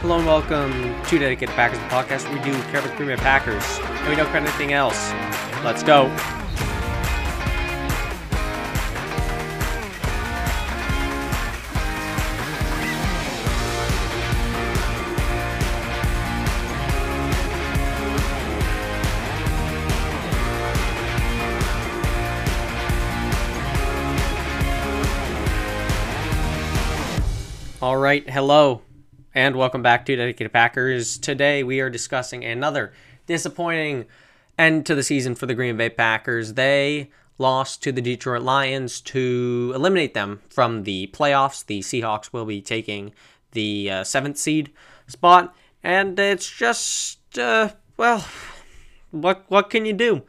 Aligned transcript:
Hello 0.00 0.18
and 0.18 0.26
welcome 0.26 1.02
to 1.04 1.18
Dedicated 1.18 1.54
Packers 1.54 1.78
podcast 1.88 2.30
we 2.30 2.38
do 2.40 2.52
care 2.70 2.80
about 2.80 2.96
the 2.98 3.06
Bay 3.06 3.16
Packers 3.16 3.64
and 3.80 4.10
we 4.10 4.14
don't 4.14 4.26
care 4.26 4.36
anything 4.36 4.74
else. 4.74 5.10
Let's 5.64 5.82
go. 5.82 6.14
All 27.80 27.96
right, 27.96 28.28
hello 28.28 28.85
and 29.36 29.54
welcome 29.54 29.82
back 29.82 30.06
to 30.06 30.16
Dedicated 30.16 30.50
Packers. 30.50 31.18
Today 31.18 31.62
we 31.62 31.78
are 31.80 31.90
discussing 31.90 32.42
another 32.42 32.94
disappointing 33.26 34.06
end 34.58 34.86
to 34.86 34.94
the 34.94 35.02
season 35.02 35.34
for 35.34 35.44
the 35.44 35.54
Green 35.54 35.76
Bay 35.76 35.90
Packers. 35.90 36.54
They 36.54 37.10
lost 37.36 37.82
to 37.82 37.92
the 37.92 38.00
Detroit 38.00 38.40
Lions 38.40 38.98
to 39.02 39.72
eliminate 39.74 40.14
them 40.14 40.40
from 40.48 40.84
the 40.84 41.10
playoffs. 41.12 41.66
The 41.66 41.80
Seahawks 41.80 42.32
will 42.32 42.46
be 42.46 42.62
taking 42.62 43.12
the 43.52 43.90
uh, 43.90 44.04
seventh 44.04 44.38
seed 44.38 44.72
spot, 45.06 45.54
and 45.82 46.18
it's 46.18 46.50
just 46.50 47.38
uh, 47.38 47.72
well, 47.98 48.26
what 49.10 49.44
what 49.48 49.68
can 49.68 49.84
you 49.84 49.92
do? 49.92 50.22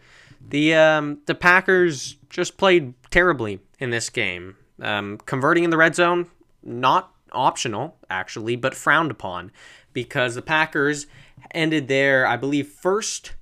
The 0.49 0.75
um, 0.75 1.19
the 1.27 1.35
Packers 1.35 2.17
just 2.29 2.57
played 2.57 2.93
terribly 3.09 3.61
in 3.79 3.89
this 3.89 4.09
game. 4.09 4.57
Um, 4.81 5.17
converting 5.25 5.63
in 5.63 5.69
the 5.69 5.77
red 5.77 5.95
zone, 5.95 6.29
not 6.61 7.13
optional, 7.37 7.97
actually, 8.09 8.55
but 8.55 8.75
frowned 8.75 9.11
upon 9.11 9.51
because 9.93 10.35
the 10.35 10.41
Packers 10.41 11.07
ended 11.51 11.87
their, 11.87 12.25
I 12.27 12.35
believe, 12.37 12.67
first 12.67 13.33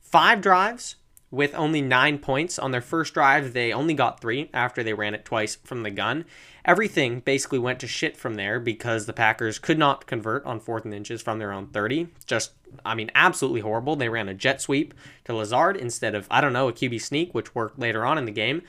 five 0.00 0.40
drives 0.40 0.96
with 1.30 1.54
only 1.54 1.80
nine 1.80 2.18
points. 2.18 2.58
On 2.58 2.70
their 2.70 2.80
first 2.80 3.14
drive, 3.14 3.52
they 3.52 3.72
only 3.72 3.94
got 3.94 4.20
three 4.20 4.50
after 4.54 4.84
they 4.84 4.92
ran 4.92 5.14
it 5.14 5.24
twice 5.24 5.56
from 5.56 5.82
the 5.82 5.90
gun. 5.90 6.24
Everything 6.64 7.20
basically 7.20 7.58
went 7.58 7.80
to 7.80 7.88
shit 7.88 8.16
from 8.16 8.34
there 8.34 8.60
because 8.60 9.06
the 9.06 9.12
Packers 9.12 9.58
could 9.58 9.78
not 9.78 10.06
convert 10.06 10.44
on 10.44 10.60
fourth 10.60 10.84
and 10.84 10.94
inches 10.94 11.20
from 11.20 11.38
their 11.38 11.50
own 11.50 11.66
30. 11.68 12.08
Just, 12.24 12.52
I 12.84 12.94
mean, 12.94 13.10
absolutely 13.14 13.62
horrible. 13.62 13.96
They 13.96 14.08
ran 14.08 14.28
a 14.28 14.34
jet 14.34 14.60
sweep 14.60 14.94
to 15.24 15.34
Lazard 15.34 15.76
instead 15.76 16.14
of, 16.14 16.28
I 16.30 16.40
don't 16.40 16.52
know, 16.52 16.68
a 16.68 16.72
QB 16.72 17.00
sneak, 17.00 17.34
which 17.34 17.54
worked 17.54 17.78
later 17.78 18.04
on 18.04 18.18
in 18.18 18.26
the 18.26 18.30
game. 18.30 18.62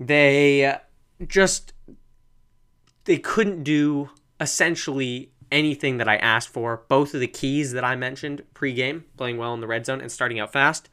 They 0.00 0.78
just 1.26 1.72
they 3.04 3.18
couldn't 3.18 3.62
do 3.62 4.10
essentially 4.40 5.30
anything 5.52 5.98
that 5.98 6.08
I 6.08 6.16
asked 6.16 6.48
for. 6.48 6.82
Both 6.88 7.14
of 7.14 7.20
the 7.20 7.26
keys 7.26 7.72
that 7.72 7.84
I 7.84 7.96
mentioned 7.96 8.42
pregame, 8.54 9.04
playing 9.16 9.36
well 9.38 9.54
in 9.54 9.60
the 9.60 9.66
red 9.66 9.86
zone 9.86 10.00
and 10.00 10.10
starting 10.10 10.40
out 10.40 10.52
fast, 10.52 10.88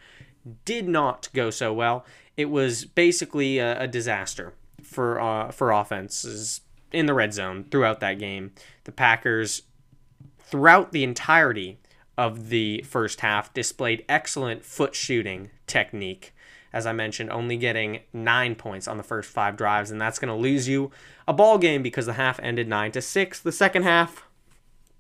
did 0.66 0.88
not 0.88 1.30
go 1.34 1.50
so 1.50 1.74
well. 1.74 2.06
It 2.38 2.46
was 2.46 2.86
basically 2.86 3.60
a, 3.60 3.82
a 3.82 3.88
disaster 3.88 4.54
for 4.82 5.20
uh, 5.20 5.52
for 5.52 5.72
offenses 5.72 6.62
in 6.92 7.06
the 7.06 7.14
red 7.14 7.34
zone 7.34 7.66
throughout 7.70 8.00
that 8.02 8.20
game. 8.20 8.52
The 8.84 8.92
Packers, 8.92 9.64
throughout 10.40 10.92
the 10.92 11.04
entirety 11.04 11.80
of 12.22 12.50
the 12.50 12.82
first 12.84 13.22
half, 13.22 13.54
displayed 13.54 14.06
excellent 14.08 14.64
foot 14.64 14.96
shooting 14.96 15.50
technique 15.68 16.34
as 16.74 16.86
I 16.86 16.94
mentioned, 16.94 17.32
only 17.32 17.58
getting 17.58 18.00
nine 18.14 18.56
points 18.56 18.88
on 18.88 18.98
the 18.98 19.04
first 19.04 19.30
five 19.30 19.58
drives, 19.58 19.92
and 19.92 20.00
that's 20.00 20.20
going 20.20 20.34
to 20.34 20.42
lose 20.42 20.68
you 20.68 20.92
a 21.28 21.34
ball 21.34 21.58
game 21.58 21.84
because 21.84 22.06
the 22.06 22.14
half 22.14 22.40
ended 22.40 22.68
nine 22.68 22.92
to 22.94 23.02
six. 23.02 23.40
The 23.40 23.52
second 23.52 23.84
half, 23.84 24.26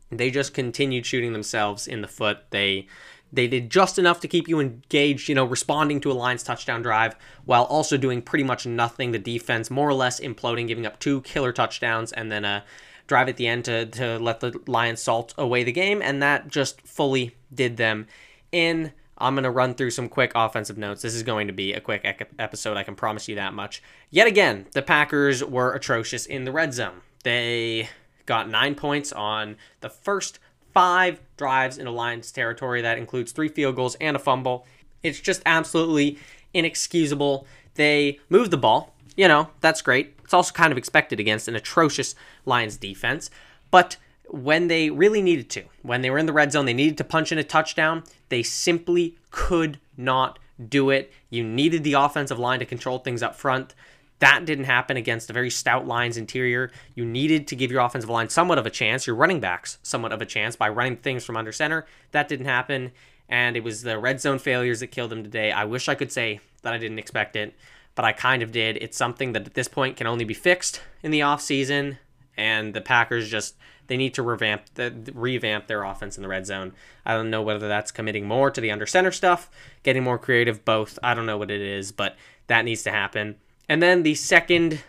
they 0.10 0.30
just 0.32 0.54
continued 0.54 1.06
shooting 1.06 1.34
themselves 1.34 1.88
in 1.88 2.02
the 2.02 2.08
foot. 2.08 2.40
They 2.50 2.88
they 3.34 3.48
did 3.48 3.70
just 3.70 3.98
enough 3.98 4.20
to 4.20 4.28
keep 4.28 4.50
you 4.50 4.60
engaged, 4.60 5.30
you 5.30 5.36
know, 5.36 5.46
responding 5.46 6.02
to 6.02 6.12
a 6.12 6.14
Lions 6.14 6.44
touchdown 6.44 6.82
drive 6.82 7.16
while 7.46 7.64
also 7.64 7.96
doing 7.96 8.22
pretty 8.22 8.44
much 8.44 8.66
nothing. 8.66 9.12
The 9.12 9.20
defense 9.20 9.72
more 9.72 9.88
or 9.88 9.94
less 9.94 10.20
imploding, 10.20 10.68
giving 10.68 10.86
up 10.86 11.00
two 11.00 11.22
killer 11.22 11.54
touchdowns 11.54 12.12
and 12.12 12.30
then 12.30 12.44
a 12.44 12.66
drive 13.12 13.28
at 13.28 13.36
the 13.36 13.46
end 13.46 13.66
to, 13.66 13.86
to 13.88 14.18
let 14.20 14.40
the 14.40 14.58
Lions 14.68 15.02
salt 15.02 15.34
away 15.38 15.66
the 15.66 15.74
game, 15.74 16.02
and 16.02 16.24
that 16.24 16.48
just 16.48 16.80
fully 16.88 17.36
did 17.54 17.76
them 17.76 18.08
in. 18.54 18.94
I'm 19.18 19.36
going 19.36 19.44
to 19.44 19.52
run 19.52 19.74
through 19.74 19.92
some 19.92 20.08
quick 20.08 20.32
offensive 20.34 20.78
notes. 20.78 21.02
This 21.02 21.14
is 21.14 21.22
going 21.22 21.48
to 21.48 21.54
be 21.54 21.74
a 21.74 21.82
quick 21.82 22.06
episode, 22.40 22.78
I 22.78 22.84
can 22.84 22.96
promise 22.96 23.28
you 23.28 23.36
that 23.36 23.54
much. 23.54 23.84
Yet 24.12 24.28
again, 24.28 24.68
the 24.72 24.82
Packers 24.82 25.44
were 25.44 25.74
atrocious 25.74 26.26
in 26.26 26.46
the 26.46 26.54
red 26.54 26.74
zone. 26.74 27.02
They 27.24 27.90
got 28.26 28.50
nine 28.50 28.76
points 28.76 29.12
on 29.12 29.58
the 29.82 29.90
first 29.90 30.40
five 30.74 31.20
drives 31.36 31.78
in 31.78 31.86
Lions 31.88 32.32
territory. 32.32 32.82
That 32.82 32.98
includes 32.98 33.34
three 33.34 33.50
field 33.50 33.76
goals 33.76 33.96
and 34.00 34.16
a 34.16 34.20
fumble. 34.20 34.66
It's 35.04 35.20
just 35.20 35.42
absolutely 35.46 36.18
inexcusable. 36.54 37.46
They 37.76 38.20
moved 38.30 38.52
the 38.52 38.58
ball. 38.58 38.96
You 39.18 39.28
know, 39.28 39.50
that's 39.60 39.82
great. 39.82 40.16
It's 40.32 40.34
also 40.34 40.54
kind 40.54 40.72
of 40.72 40.78
expected 40.78 41.20
against 41.20 41.50
an 41.50 41.58
atrocious 41.58 42.16
Lions 42.46 42.78
defense. 42.78 43.30
But 43.70 43.98
when 44.30 44.70
they 44.70 44.90
really 44.90 45.22
needed 45.22 45.50
to, 45.50 45.66
when 45.82 46.04
they 46.04 46.10
were 46.10 46.20
in 46.20 46.26
the 46.26 46.32
red 46.32 46.54
zone, 46.54 46.64
they 46.64 46.74
needed 46.74 46.98
to 47.00 47.04
punch 47.04 47.34
in 47.34 47.38
a 47.38 47.44
touchdown. 47.44 48.06
They 48.30 48.42
simply 48.42 49.18
could 49.32 49.78
not 49.98 50.40
do 50.70 50.90
it. 50.90 51.12
You 51.30 51.44
needed 51.44 51.84
the 51.84 51.96
offensive 51.96 52.40
line 52.40 52.60
to 52.60 52.66
control 52.66 53.00
things 53.00 53.22
up 53.22 53.36
front. 53.36 53.76
That 54.20 54.46
didn't 54.46 54.66
happen 54.66 54.96
against 54.96 55.30
a 55.30 55.34
very 55.34 55.50
stout 55.50 55.86
Lions 55.86 56.16
interior. 56.16 56.72
You 56.96 57.04
needed 57.04 57.46
to 57.50 57.58
give 57.58 57.70
your 57.70 57.82
offensive 57.82 58.10
line 58.10 58.30
somewhat 58.30 58.58
of 58.58 58.66
a 58.66 58.70
chance, 58.70 59.06
your 59.06 59.18
running 59.18 59.42
backs 59.42 59.80
somewhat 59.84 60.14
of 60.14 60.22
a 60.22 60.26
chance 60.26 60.56
by 60.56 60.70
running 60.70 60.96
things 60.96 61.26
from 61.26 61.36
under 61.36 61.52
center. 61.52 61.86
That 62.12 62.30
didn't 62.30 62.46
happen. 62.46 62.94
And 63.28 63.58
it 63.58 63.66
was 63.66 63.82
the 63.82 64.00
red 64.00 64.22
zone 64.22 64.40
failures 64.40 64.80
that 64.80 64.92
killed 64.92 65.12
them 65.12 65.24
today. 65.24 65.52
I 65.52 65.66
wish 65.66 65.90
I 65.90 65.96
could 65.96 66.14
say 66.14 66.40
that 66.62 66.72
I 66.72 66.78
didn't 66.78 67.00
expect 67.00 67.36
it, 67.36 67.54
but 67.96 68.06
I 68.06 68.14
kind 68.14 68.42
of 68.42 68.52
did. 68.52 68.78
It's 68.78 68.98
something 68.98 69.34
that 69.34 69.46
at 69.46 69.54
this 69.54 69.68
point 69.68 69.98
can 69.98 70.08
only 70.08 70.26
be 70.26 70.34
fixed 70.34 70.82
in 71.04 71.12
the 71.12 71.20
offseason. 71.20 71.98
And 72.38 72.74
the 72.74 72.82
Packers 72.82 73.30
just 73.30 73.56
they 73.88 73.98
need 73.98 74.14
to 74.14 74.24
revamp 74.24 74.74
the, 74.76 75.12
revamp 75.14 75.68
their 75.68 75.84
offense 75.84 76.18
in 76.18 76.24
the 76.24 76.30
red 76.30 76.46
zone. 76.46 76.72
I 77.06 77.14
don't 77.14 77.30
know 77.30 77.42
whether 77.42 77.68
that's 77.68 77.92
committing 77.92 78.26
more 78.26 78.50
to 78.50 78.62
the 78.62 78.72
under 78.72 78.86
center 78.86 79.12
stuff, 79.12 79.50
getting 79.84 80.04
more 80.04 80.18
creative, 80.18 80.64
both. 80.64 80.98
I 81.04 81.14
don't 81.14 81.26
know 81.26 81.38
what 81.38 81.52
it 81.52 81.60
is, 81.60 81.92
but 81.92 82.16
that 82.48 82.64
needs 82.64 82.84
to 82.84 82.92
happen. 82.92 83.36
And 83.68 83.84
then 83.84 84.04
the 84.04 84.16
second 84.16 84.82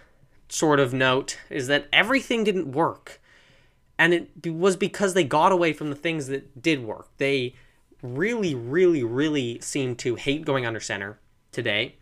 sort 0.49 0.79
of 0.79 0.95
note 0.95 1.39
is 1.51 1.67
that 1.67 1.89
everything 1.93 2.45
didn't 2.45 2.71
work. 2.71 3.21
And 3.99 4.15
it 4.15 4.55
was 4.55 4.77
because 4.77 5.15
they 5.15 5.25
got 5.25 5.51
away 5.51 5.73
from 5.73 5.91
the 5.91 5.97
things 5.97 6.29
that 6.29 6.62
did 6.62 6.85
work. 6.85 7.09
They 7.19 7.55
really, 8.03 8.55
really, 8.55 9.03
really 9.03 9.61
seemed 9.61 9.99
to 10.01 10.15
hate 10.15 10.45
going 10.45 10.65
under 10.65 10.81
center 10.81 11.19
today. 11.51 11.97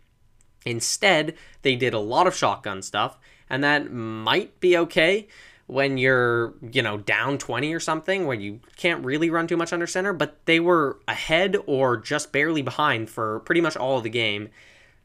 Instead, 0.65 1.35
they 1.61 1.75
did 1.75 1.93
a 1.93 1.99
lot 1.99 2.27
of 2.27 2.35
shotgun 2.35 2.81
stuff, 2.81 3.17
and 3.49 3.63
that 3.63 3.91
might 3.91 4.59
be 4.59 4.77
okay 4.77 5.27
when 5.67 5.97
you're, 5.97 6.53
you 6.73 6.81
know, 6.81 6.97
down 6.97 7.37
20 7.37 7.73
or 7.73 7.79
something, 7.79 8.27
where 8.27 8.37
you 8.37 8.59
can't 8.75 9.05
really 9.05 9.29
run 9.29 9.47
too 9.47 9.57
much 9.57 9.71
under 9.71 9.87
center, 9.87 10.11
but 10.11 10.45
they 10.45 10.59
were 10.59 10.99
ahead 11.07 11.55
or 11.65 11.95
just 11.95 12.31
barely 12.31 12.61
behind 12.61 13.09
for 13.09 13.39
pretty 13.41 13.61
much 13.61 13.77
all 13.77 13.97
of 13.97 14.03
the 14.03 14.09
game. 14.09 14.49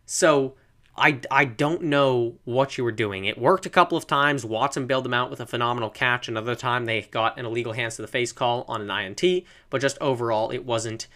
So 0.07 0.55
I, 0.97 1.21
I 1.31 1.45
don't 1.45 1.83
know 1.83 2.35
what 2.45 2.77
you 2.77 2.85
were 2.85 2.93
doing. 2.93 3.27
It 3.27 3.39
worked 3.39 3.67
a 3.67 3.71
couple 3.71 3.97
of 3.97 4.07
times. 4.07 4.45
Watson 4.45 4.87
bailed 4.87 5.05
them 5.05 5.15
out 5.15 5.31
with 5.31 5.41
a 5.41 5.47
phenomenal 5.47 5.91
catch. 5.91 6.27
Another 6.27 6.55
time 6.55 6.85
they 6.85 7.03
got 7.03 7.39
an 7.39 7.47
illegal 7.47 7.75
hands 7.75 7.97
to 7.97 8.03
the 8.03 8.09
face 8.09 8.33
call 8.33 8.65
on 8.67 8.89
an 8.89 8.91
INT, 8.91 9.45
but 9.71 9.81
just 9.81 9.99
overall, 10.01 10.51
it 10.51 10.65
wasn't 10.65 11.07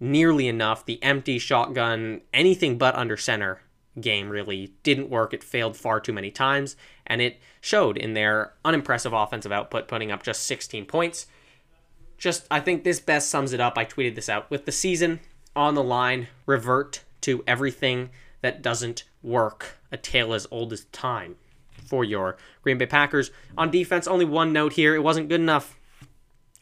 nearly 0.00 0.48
enough. 0.48 0.84
The 0.84 1.00
empty 1.02 1.38
shotgun, 1.38 2.22
anything 2.32 2.76
but 2.76 2.94
under 2.94 3.16
center 3.16 3.60
game 4.00 4.28
really 4.28 4.72
didn't 4.82 5.10
work. 5.10 5.32
It 5.32 5.44
failed 5.44 5.76
far 5.76 6.00
too 6.00 6.12
many 6.12 6.30
times, 6.30 6.76
and 7.06 7.20
it 7.20 7.40
showed 7.60 7.96
in 7.96 8.14
their 8.14 8.52
unimpressive 8.64 9.12
offensive 9.12 9.52
output, 9.52 9.88
putting 9.88 10.12
up 10.12 10.22
just 10.22 10.44
16 10.44 10.86
points. 10.86 11.26
Just, 12.18 12.46
I 12.50 12.60
think 12.60 12.84
this 12.84 13.00
best 13.00 13.28
sums 13.28 13.52
it 13.52 13.60
up. 13.60 13.76
I 13.76 13.84
tweeted 13.84 14.14
this 14.14 14.28
out. 14.28 14.50
With 14.50 14.64
the 14.64 14.72
season 14.72 15.20
on 15.54 15.74
the 15.74 15.82
line, 15.82 16.28
revert 16.46 17.02
to 17.22 17.42
everything 17.46 18.10
that 18.40 18.62
doesn't 18.62 19.04
work. 19.22 19.78
A 19.92 19.96
tale 19.96 20.32
as 20.32 20.46
old 20.50 20.72
as 20.72 20.84
time 20.86 21.36
for 21.86 22.04
your 22.04 22.36
Green 22.62 22.78
Bay 22.78 22.86
Packers. 22.86 23.30
On 23.56 23.70
defense, 23.70 24.06
only 24.06 24.24
one 24.24 24.52
note 24.52 24.74
here. 24.74 24.94
It 24.94 25.02
wasn't 25.02 25.28
good 25.28 25.40
enough. 25.40 25.76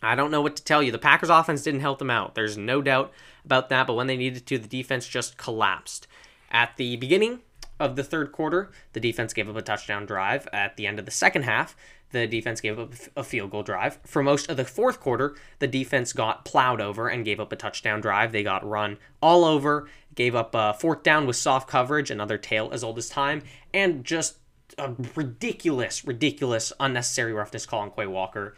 I 0.02 0.14
don't 0.14 0.30
know 0.30 0.42
what 0.42 0.56
to 0.56 0.64
tell 0.64 0.82
you. 0.82 0.92
The 0.92 0.98
Packers 0.98 1.30
offense 1.30 1.62
didn't 1.62 1.80
help 1.80 1.98
them 1.98 2.10
out. 2.10 2.34
There's 2.34 2.58
no 2.58 2.82
doubt 2.82 3.12
about 3.44 3.70
that, 3.70 3.86
but 3.86 3.94
when 3.94 4.06
they 4.06 4.16
needed 4.16 4.46
to, 4.46 4.58
the 4.58 4.68
defense 4.68 5.08
just 5.08 5.38
collapsed. 5.38 6.06
At 6.54 6.76
the 6.76 6.94
beginning 6.94 7.40
of 7.80 7.96
the 7.96 8.04
third 8.04 8.30
quarter, 8.30 8.70
the 8.92 9.00
defense 9.00 9.32
gave 9.32 9.48
up 9.48 9.56
a 9.56 9.62
touchdown 9.62 10.06
drive. 10.06 10.48
At 10.52 10.76
the 10.76 10.86
end 10.86 11.00
of 11.00 11.04
the 11.04 11.10
second 11.10 11.42
half, 11.42 11.76
the 12.12 12.28
defense 12.28 12.60
gave 12.60 12.78
up 12.78 12.92
a 13.16 13.24
field 13.24 13.50
goal 13.50 13.64
drive. 13.64 13.98
For 14.06 14.22
most 14.22 14.48
of 14.48 14.56
the 14.56 14.64
fourth 14.64 15.00
quarter, 15.00 15.34
the 15.58 15.66
defense 15.66 16.12
got 16.12 16.44
plowed 16.44 16.80
over 16.80 17.08
and 17.08 17.24
gave 17.24 17.40
up 17.40 17.52
a 17.52 17.56
touchdown 17.56 18.00
drive. 18.00 18.30
They 18.30 18.44
got 18.44 18.64
run 18.64 18.98
all 19.20 19.44
over, 19.44 19.88
gave 20.14 20.36
up 20.36 20.54
a 20.54 20.74
fourth 20.74 21.02
down 21.02 21.26
with 21.26 21.34
soft 21.34 21.68
coverage, 21.68 22.12
another 22.12 22.38
tale 22.38 22.70
as 22.72 22.84
old 22.84 22.98
as 22.98 23.08
time, 23.08 23.42
and 23.74 24.04
just 24.04 24.36
a 24.78 24.92
ridiculous, 25.16 26.04
ridiculous, 26.04 26.72
unnecessary 26.78 27.32
roughness 27.32 27.66
call 27.66 27.80
on 27.80 27.90
Quay 27.90 28.06
Walker 28.06 28.54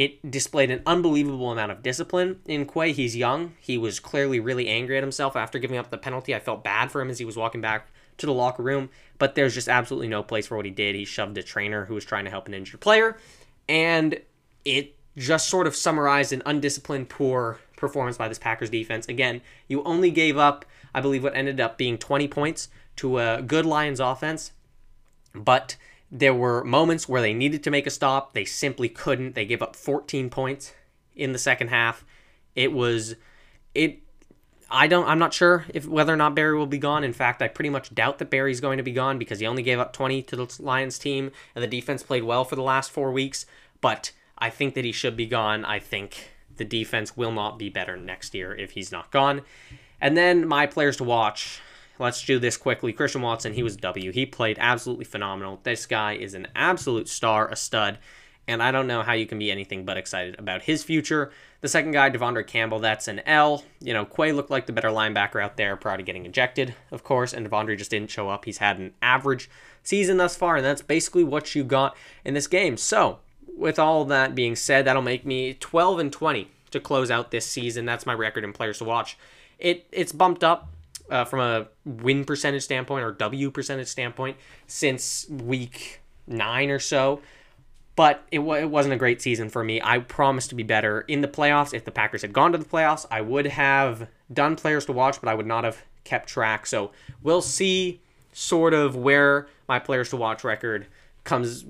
it 0.00 0.30
displayed 0.30 0.70
an 0.70 0.80
unbelievable 0.86 1.52
amount 1.52 1.70
of 1.70 1.82
discipline 1.82 2.40
in 2.46 2.64
Quay. 2.64 2.92
He's 2.92 3.14
young. 3.14 3.52
He 3.60 3.76
was 3.76 4.00
clearly 4.00 4.40
really 4.40 4.66
angry 4.66 4.96
at 4.96 5.02
himself 5.02 5.36
after 5.36 5.58
giving 5.58 5.76
up 5.76 5.90
the 5.90 5.98
penalty. 5.98 6.34
I 6.34 6.40
felt 6.40 6.64
bad 6.64 6.90
for 6.90 7.02
him 7.02 7.10
as 7.10 7.18
he 7.18 7.26
was 7.26 7.36
walking 7.36 7.60
back 7.60 7.86
to 8.16 8.24
the 8.24 8.32
locker 8.32 8.62
room, 8.62 8.88
but 9.18 9.34
there's 9.34 9.52
just 9.52 9.68
absolutely 9.68 10.08
no 10.08 10.22
place 10.22 10.46
for 10.46 10.56
what 10.56 10.64
he 10.64 10.70
did. 10.70 10.94
He 10.94 11.04
shoved 11.04 11.36
a 11.36 11.42
trainer 11.42 11.84
who 11.84 11.92
was 11.92 12.06
trying 12.06 12.24
to 12.24 12.30
help 12.30 12.48
an 12.48 12.54
injured 12.54 12.80
player, 12.80 13.18
and 13.68 14.18
it 14.64 14.96
just 15.18 15.48
sort 15.48 15.66
of 15.66 15.76
summarized 15.76 16.32
an 16.32 16.42
undisciplined, 16.46 17.10
poor 17.10 17.58
performance 17.76 18.16
by 18.16 18.26
this 18.26 18.38
Packers 18.38 18.70
defense. 18.70 19.06
Again, 19.06 19.42
you 19.68 19.82
only 19.82 20.10
gave 20.10 20.38
up, 20.38 20.64
I 20.94 21.02
believe, 21.02 21.24
what 21.24 21.36
ended 21.36 21.60
up 21.60 21.76
being 21.76 21.98
20 21.98 22.26
points 22.26 22.70
to 22.96 23.18
a 23.18 23.42
good 23.42 23.66
Lions 23.66 24.00
offense, 24.00 24.52
but 25.34 25.76
there 26.10 26.34
were 26.34 26.64
moments 26.64 27.08
where 27.08 27.22
they 27.22 27.34
needed 27.34 27.62
to 27.64 27.70
make 27.70 27.86
a 27.86 27.90
stop. 27.90 28.32
They 28.32 28.44
simply 28.44 28.88
couldn't. 28.88 29.34
They 29.34 29.44
gave 29.44 29.62
up 29.62 29.76
14 29.76 30.28
points 30.30 30.72
in 31.14 31.32
the 31.32 31.38
second 31.38 31.68
half. 31.68 32.04
It 32.54 32.72
was 32.72 33.14
it 33.74 34.00
I 34.70 34.86
don't 34.86 35.06
I'm 35.08 35.18
not 35.18 35.34
sure 35.34 35.66
if 35.72 35.86
whether 35.86 36.12
or 36.12 36.16
not 36.16 36.34
Barry 36.34 36.56
will 36.56 36.66
be 36.66 36.78
gone. 36.78 37.04
In 37.04 37.12
fact, 37.12 37.42
I 37.42 37.48
pretty 37.48 37.70
much 37.70 37.94
doubt 37.94 38.18
that 38.18 38.30
Barry's 38.30 38.60
going 38.60 38.78
to 38.78 38.82
be 38.82 38.92
gone 38.92 39.18
because 39.18 39.38
he 39.38 39.46
only 39.46 39.62
gave 39.62 39.78
up 39.78 39.92
20 39.92 40.22
to 40.22 40.36
the 40.36 40.56
Lions 40.58 40.98
team 40.98 41.30
and 41.54 41.62
the 41.62 41.68
defense 41.68 42.02
played 42.02 42.24
well 42.24 42.44
for 42.44 42.56
the 42.56 42.62
last 42.62 42.90
4 42.90 43.12
weeks, 43.12 43.46
but 43.80 44.12
I 44.36 44.50
think 44.50 44.74
that 44.74 44.84
he 44.84 44.92
should 44.92 45.16
be 45.16 45.26
gone. 45.26 45.64
I 45.64 45.78
think 45.78 46.30
the 46.56 46.64
defense 46.64 47.16
will 47.16 47.32
not 47.32 47.58
be 47.58 47.68
better 47.68 47.96
next 47.96 48.34
year 48.34 48.54
if 48.54 48.72
he's 48.72 48.90
not 48.90 49.10
gone. 49.10 49.42
And 50.00 50.16
then 50.16 50.46
my 50.48 50.66
players 50.66 50.96
to 50.96 51.04
watch 51.04 51.60
Let's 52.00 52.24
do 52.24 52.38
this 52.38 52.56
quickly. 52.56 52.94
Christian 52.94 53.20
Watson, 53.20 53.52
he 53.52 53.62
was 53.62 53.76
W. 53.76 54.10
He 54.10 54.24
played 54.24 54.56
absolutely 54.58 55.04
phenomenal. 55.04 55.60
This 55.64 55.84
guy 55.84 56.14
is 56.14 56.32
an 56.32 56.48
absolute 56.56 57.10
star, 57.10 57.46
a 57.50 57.56
stud, 57.56 57.98
and 58.48 58.62
I 58.62 58.70
don't 58.70 58.86
know 58.86 59.02
how 59.02 59.12
you 59.12 59.26
can 59.26 59.38
be 59.38 59.50
anything 59.50 59.84
but 59.84 59.98
excited 59.98 60.38
about 60.38 60.62
his 60.62 60.82
future. 60.82 61.30
The 61.60 61.68
second 61.68 61.92
guy, 61.92 62.08
De'Vondre 62.08 62.46
Campbell, 62.46 62.78
that's 62.78 63.06
an 63.06 63.20
L. 63.26 63.64
You 63.80 63.92
know, 63.92 64.06
Quay 64.06 64.32
looked 64.32 64.50
like 64.50 64.64
the 64.64 64.72
better 64.72 64.88
linebacker 64.88 65.42
out 65.44 65.58
there 65.58 65.76
prior 65.76 65.98
to 65.98 66.02
getting 66.02 66.24
ejected, 66.24 66.74
of 66.90 67.04
course, 67.04 67.34
and 67.34 67.46
De'Vondre 67.46 67.76
just 67.76 67.90
didn't 67.90 68.10
show 68.10 68.30
up. 68.30 68.46
He's 68.46 68.58
had 68.58 68.78
an 68.78 68.94
average 69.02 69.50
season 69.82 70.16
thus 70.16 70.36
far, 70.36 70.56
and 70.56 70.64
that's 70.64 70.80
basically 70.80 71.22
what 71.22 71.54
you 71.54 71.64
got 71.64 71.94
in 72.24 72.32
this 72.32 72.46
game. 72.46 72.78
So, 72.78 73.18
with 73.58 73.78
all 73.78 74.06
that 74.06 74.34
being 74.34 74.56
said, 74.56 74.86
that'll 74.86 75.02
make 75.02 75.26
me 75.26 75.52
12 75.52 75.98
and 75.98 76.10
20 76.10 76.50
to 76.70 76.80
close 76.80 77.10
out 77.10 77.30
this 77.30 77.44
season. 77.44 77.84
That's 77.84 78.06
my 78.06 78.14
record 78.14 78.42
in 78.42 78.54
players 78.54 78.78
to 78.78 78.84
watch. 78.84 79.18
It 79.58 79.86
it's 79.92 80.12
bumped 80.12 80.42
up 80.42 80.70
uh, 81.10 81.24
from 81.24 81.40
a 81.40 81.68
win 81.84 82.24
percentage 82.24 82.62
standpoint 82.62 83.04
or 83.04 83.12
W 83.12 83.50
percentage 83.50 83.88
standpoint 83.88 84.36
since 84.66 85.28
week 85.28 86.00
nine 86.26 86.70
or 86.70 86.78
so. 86.78 87.20
But 87.96 88.24
it, 88.30 88.38
w- 88.38 88.60
it 88.60 88.70
wasn't 88.70 88.94
a 88.94 88.96
great 88.96 89.20
season 89.20 89.50
for 89.50 89.62
me. 89.62 89.80
I 89.82 89.98
promised 89.98 90.48
to 90.50 90.54
be 90.54 90.62
better 90.62 91.02
in 91.02 91.20
the 91.20 91.28
playoffs. 91.28 91.74
If 91.74 91.84
the 91.84 91.90
Packers 91.90 92.22
had 92.22 92.32
gone 92.32 92.52
to 92.52 92.58
the 92.58 92.64
playoffs, 92.64 93.04
I 93.10 93.20
would 93.20 93.46
have 93.46 94.08
done 94.32 94.56
players 94.56 94.86
to 94.86 94.92
watch, 94.92 95.20
but 95.20 95.28
I 95.28 95.34
would 95.34 95.46
not 95.46 95.64
have 95.64 95.84
kept 96.04 96.28
track. 96.28 96.66
So 96.66 96.92
we'll 97.22 97.42
see 97.42 98.00
sort 98.32 98.72
of 98.72 98.96
where 98.96 99.48
my 99.68 99.78
players 99.78 100.10
to 100.10 100.16
watch 100.16 100.44
record 100.44 100.86
comes 101.24 101.64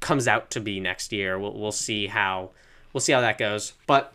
comes 0.00 0.26
out 0.26 0.50
to 0.50 0.60
be 0.60 0.80
next 0.80 1.12
year. 1.12 1.38
We'll, 1.38 1.58
we'll 1.58 1.72
see 1.72 2.08
how 2.08 2.50
we'll 2.92 3.00
see 3.00 3.12
how 3.12 3.20
that 3.20 3.38
goes. 3.38 3.74
But 3.86 4.12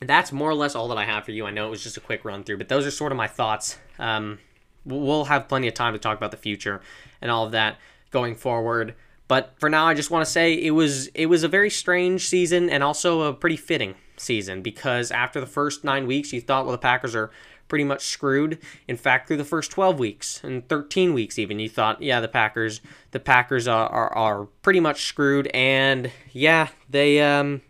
that's 0.00 0.32
more 0.32 0.50
or 0.50 0.54
less 0.54 0.74
all 0.74 0.88
that 0.88 0.98
I 0.98 1.04
have 1.04 1.24
for 1.24 1.32
you. 1.32 1.46
I 1.46 1.50
know 1.50 1.66
it 1.66 1.70
was 1.70 1.82
just 1.82 1.96
a 1.96 2.00
quick 2.00 2.24
run 2.24 2.44
through, 2.44 2.58
but 2.58 2.68
those 2.68 2.86
are 2.86 2.90
sort 2.90 3.12
of 3.12 3.18
my 3.18 3.26
thoughts. 3.26 3.78
Um, 3.98 4.38
we'll 4.84 5.24
have 5.24 5.48
plenty 5.48 5.68
of 5.68 5.74
time 5.74 5.94
to 5.94 5.98
talk 5.98 6.16
about 6.16 6.30
the 6.30 6.36
future 6.36 6.80
and 7.20 7.30
all 7.30 7.46
of 7.46 7.52
that 7.52 7.78
going 8.10 8.34
forward. 8.34 8.94
But 9.28 9.54
for 9.58 9.68
now, 9.68 9.86
I 9.86 9.94
just 9.94 10.10
want 10.10 10.24
to 10.24 10.30
say 10.30 10.54
it 10.54 10.70
was 10.70 11.08
it 11.08 11.26
was 11.26 11.42
a 11.42 11.48
very 11.48 11.70
strange 11.70 12.28
season 12.28 12.70
and 12.70 12.82
also 12.82 13.22
a 13.22 13.34
pretty 13.34 13.56
fitting 13.56 13.94
season 14.16 14.62
because 14.62 15.10
after 15.10 15.40
the 15.40 15.46
first 15.46 15.82
nine 15.82 16.06
weeks, 16.06 16.32
you 16.32 16.40
thought, 16.40 16.64
well, 16.64 16.72
the 16.72 16.78
Packers 16.78 17.16
are 17.16 17.30
pretty 17.68 17.84
much 17.84 18.06
screwed. 18.06 18.58
In 18.86 18.96
fact, 18.96 19.26
through 19.26 19.38
the 19.38 19.44
first 19.44 19.72
12 19.72 19.98
weeks 19.98 20.40
and 20.44 20.68
13 20.68 21.12
weeks, 21.12 21.38
even 21.38 21.58
you 21.58 21.68
thought, 21.68 22.00
yeah, 22.00 22.20
the 22.20 22.28
Packers, 22.28 22.80
the 23.10 23.18
Packers 23.18 23.66
are 23.66 23.88
are, 23.88 24.14
are 24.14 24.44
pretty 24.62 24.80
much 24.80 25.06
screwed, 25.06 25.48
and 25.48 26.12
yeah, 26.32 26.68
they 26.88 27.20
um 27.20 27.62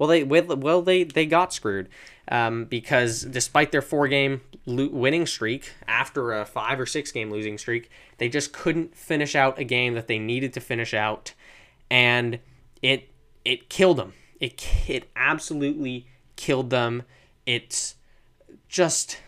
well, 0.00 0.08
they 0.08 0.24
well 0.24 0.80
they 0.80 1.04
they 1.04 1.26
got 1.26 1.52
screwed 1.52 1.90
um, 2.28 2.64
because 2.64 3.20
despite 3.20 3.70
their 3.70 3.82
four 3.82 4.08
game 4.08 4.40
lo- 4.64 4.88
winning 4.90 5.26
streak 5.26 5.74
after 5.86 6.32
a 6.32 6.46
five 6.46 6.80
or 6.80 6.86
six 6.86 7.12
game 7.12 7.30
losing 7.30 7.58
streak, 7.58 7.90
they 8.16 8.30
just 8.30 8.54
couldn't 8.54 8.96
finish 8.96 9.36
out 9.36 9.58
a 9.58 9.64
game 9.64 9.92
that 9.92 10.06
they 10.06 10.18
needed 10.18 10.54
to 10.54 10.60
finish 10.60 10.94
out, 10.94 11.34
and 11.90 12.38
it 12.80 13.10
it 13.44 13.68
killed 13.68 13.98
them. 13.98 14.14
It 14.40 14.66
it 14.88 15.10
absolutely 15.14 16.06
killed 16.34 16.70
them. 16.70 17.02
It's 17.44 17.96
just 18.70 19.20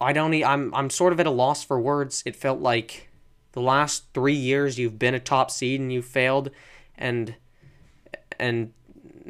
I 0.00 0.14
don't. 0.14 0.32
I'm 0.32 0.74
I'm 0.74 0.88
sort 0.88 1.12
of 1.12 1.20
at 1.20 1.26
a 1.26 1.30
loss 1.30 1.62
for 1.62 1.78
words. 1.78 2.22
It 2.24 2.36
felt 2.36 2.60
like 2.60 3.10
the 3.52 3.60
last 3.60 4.04
three 4.14 4.32
years 4.32 4.78
you've 4.78 4.98
been 4.98 5.12
a 5.12 5.20
top 5.20 5.50
seed 5.50 5.78
and 5.78 5.92
you 5.92 6.00
failed, 6.00 6.50
and 6.96 7.34
and 8.38 8.72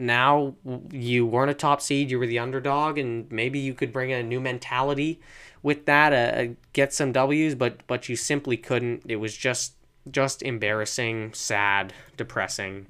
now 0.00 0.55
you 0.91 1.26
weren't 1.26 1.50
a 1.50 1.55
top 1.55 1.81
seed, 1.81 2.11
you 2.11 2.19
were 2.19 2.26
the 2.26 2.38
underdog, 2.38 2.99
and 2.99 3.31
maybe 3.31 3.58
you 3.58 3.75
could 3.75 3.93
bring 3.93 4.11
in 4.11 4.19
a 4.19 4.23
new 4.23 4.41
mentality 4.41 5.20
with 5.62 5.87
that, 5.87 6.12
uh, 6.12 6.41
uh, 6.41 6.55
get 6.73 6.93
some 6.93 7.12
W's, 7.12 7.55
but 7.55 7.87
but 7.87 8.08
you 8.08 8.17
simply 8.17 8.56
couldn't. 8.56 9.02
It 9.06 9.17
was 9.17 9.37
just 9.37 9.75
just 10.11 10.43
embarrassing, 10.43 11.35
sad, 11.35 11.93
depressing, 12.17 12.87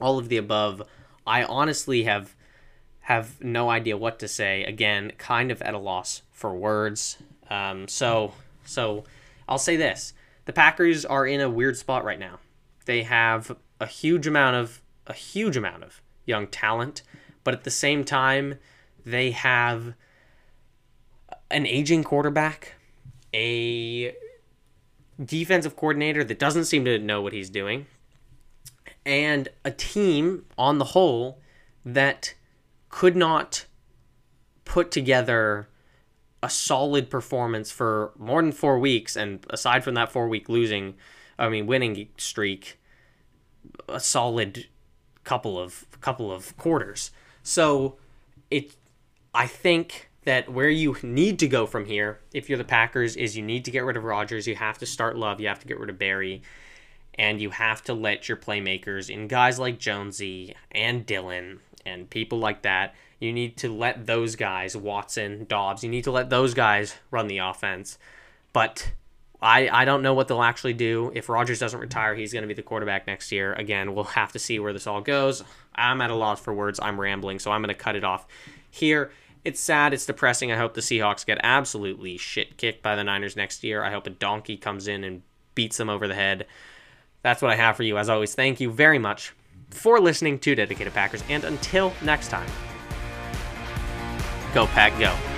all 0.00 0.18
of 0.18 0.28
the 0.28 0.36
above. 0.36 0.82
I 1.26 1.44
honestly 1.44 2.04
have 2.04 2.34
have 3.02 3.42
no 3.42 3.70
idea 3.70 3.96
what 3.96 4.18
to 4.20 4.28
say. 4.28 4.64
Again, 4.64 5.12
kind 5.18 5.50
of 5.50 5.62
at 5.62 5.74
a 5.74 5.78
loss 5.78 6.22
for 6.30 6.54
words. 6.54 7.18
Um, 7.50 7.86
so 7.88 8.34
so 8.64 9.04
I'll 9.48 9.58
say 9.58 9.76
this: 9.76 10.12
the 10.44 10.52
Packers 10.52 11.04
are 11.04 11.26
in 11.26 11.40
a 11.40 11.50
weird 11.50 11.76
spot 11.76 12.04
right 12.04 12.18
now. 12.18 12.40
They 12.84 13.04
have 13.04 13.56
a 13.80 13.86
huge 13.86 14.26
amount 14.26 14.56
of 14.56 14.82
a 15.06 15.12
huge 15.12 15.56
amount 15.56 15.84
of 15.84 16.02
young 16.26 16.46
talent, 16.46 17.02
but 17.44 17.54
at 17.54 17.64
the 17.64 17.70
same 17.70 18.04
time, 18.04 18.58
they 19.04 19.30
have 19.32 19.94
an 21.50 21.66
aging 21.66 22.04
quarterback, 22.04 22.74
a 23.34 24.14
defensive 25.22 25.76
coordinator 25.76 26.24
that 26.24 26.38
doesn't 26.38 26.64
seem 26.64 26.84
to 26.84 26.98
know 26.98 27.20
what 27.20 27.32
he's 27.32 27.50
doing, 27.50 27.86
and 29.04 29.48
a 29.64 29.70
team 29.70 30.44
on 30.56 30.78
the 30.78 30.86
whole 30.86 31.40
that 31.84 32.34
could 32.88 33.16
not 33.16 33.66
put 34.64 34.90
together 34.90 35.68
a 36.42 36.50
solid 36.50 37.08
performance 37.08 37.70
for 37.70 38.12
more 38.18 38.42
than 38.42 38.52
four 38.52 38.78
weeks. 38.78 39.16
And 39.16 39.44
aside 39.50 39.84
from 39.84 39.94
that 39.94 40.10
four 40.10 40.28
week 40.28 40.48
losing, 40.48 40.94
I 41.38 41.48
mean, 41.48 41.66
winning 41.66 42.08
streak, 42.16 42.78
a 43.88 44.00
solid 44.00 44.66
couple 45.24 45.58
of 45.58 45.86
couple 46.00 46.32
of 46.32 46.56
quarters. 46.56 47.10
So 47.42 47.96
it 48.50 48.74
I 49.34 49.46
think 49.46 50.10
that 50.24 50.52
where 50.52 50.68
you 50.68 50.96
need 51.02 51.38
to 51.40 51.48
go 51.48 51.66
from 51.66 51.84
here, 51.84 52.20
if 52.32 52.48
you're 52.48 52.58
the 52.58 52.64
Packers, 52.64 53.16
is 53.16 53.36
you 53.36 53.42
need 53.42 53.64
to 53.64 53.70
get 53.70 53.84
rid 53.84 53.96
of 53.96 54.04
Rodgers, 54.04 54.46
you 54.46 54.54
have 54.54 54.78
to 54.78 54.86
start 54.86 55.16
Love, 55.16 55.40
you 55.40 55.48
have 55.48 55.58
to 55.60 55.66
get 55.66 55.80
rid 55.80 55.90
of 55.90 55.98
Barry, 55.98 56.42
and 57.14 57.40
you 57.40 57.50
have 57.50 57.82
to 57.84 57.94
let 57.94 58.28
your 58.28 58.36
playmakers 58.36 59.10
in 59.10 59.26
guys 59.26 59.58
like 59.58 59.78
Jonesy 59.78 60.54
and 60.70 61.04
Dillon 61.04 61.60
and 61.84 62.08
people 62.08 62.38
like 62.38 62.62
that. 62.62 62.94
You 63.18 63.32
need 63.32 63.56
to 63.58 63.72
let 63.72 64.06
those 64.06 64.36
guys, 64.36 64.76
Watson, 64.76 65.44
Doubs, 65.48 65.82
you 65.82 65.90
need 65.90 66.04
to 66.04 66.12
let 66.12 66.30
those 66.30 66.54
guys 66.54 66.94
run 67.10 67.26
the 67.26 67.38
offense. 67.38 67.98
But 68.52 68.92
I, 69.42 69.68
I 69.68 69.84
don't 69.84 70.02
know 70.02 70.14
what 70.14 70.28
they'll 70.28 70.42
actually 70.42 70.74
do. 70.74 71.10
If 71.14 71.28
Rodgers 71.28 71.58
doesn't 71.58 71.80
retire, 71.80 72.14
he's 72.14 72.32
going 72.32 72.42
to 72.42 72.48
be 72.48 72.54
the 72.54 72.62
quarterback 72.62 73.08
next 73.08 73.32
year. 73.32 73.52
Again, 73.54 73.92
we'll 73.92 74.04
have 74.04 74.30
to 74.32 74.38
see 74.38 74.60
where 74.60 74.72
this 74.72 74.86
all 74.86 75.00
goes. 75.00 75.42
I'm 75.74 76.00
at 76.00 76.10
a 76.10 76.14
loss 76.14 76.40
for 76.40 76.54
words. 76.54 76.78
I'm 76.80 77.00
rambling, 77.00 77.40
so 77.40 77.50
I'm 77.50 77.60
going 77.60 77.74
to 77.74 77.80
cut 77.80 77.96
it 77.96 78.04
off 78.04 78.26
here. 78.70 79.10
It's 79.44 79.58
sad. 79.58 79.92
It's 79.92 80.06
depressing. 80.06 80.52
I 80.52 80.56
hope 80.56 80.74
the 80.74 80.80
Seahawks 80.80 81.26
get 81.26 81.38
absolutely 81.42 82.16
shit 82.16 82.56
kicked 82.56 82.82
by 82.82 82.94
the 82.94 83.02
Niners 83.02 83.34
next 83.34 83.64
year. 83.64 83.82
I 83.82 83.90
hope 83.90 84.06
a 84.06 84.10
donkey 84.10 84.56
comes 84.56 84.86
in 84.86 85.02
and 85.02 85.22
beats 85.56 85.76
them 85.76 85.90
over 85.90 86.06
the 86.06 86.14
head. 86.14 86.46
That's 87.22 87.42
what 87.42 87.50
I 87.50 87.56
have 87.56 87.76
for 87.76 87.82
you. 87.82 87.98
As 87.98 88.08
always, 88.08 88.36
thank 88.36 88.60
you 88.60 88.70
very 88.70 89.00
much 89.00 89.32
for 89.70 89.98
listening 90.00 90.38
to 90.40 90.54
Dedicated 90.54 90.94
Packers. 90.94 91.24
And 91.28 91.42
until 91.42 91.92
next 92.02 92.28
time, 92.28 92.48
go, 94.54 94.66
Pack, 94.68 94.96
go. 95.00 95.31